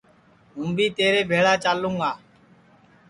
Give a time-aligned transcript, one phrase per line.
[0.55, 2.11] ہوں بی تیرے بھیݪا چالوں گا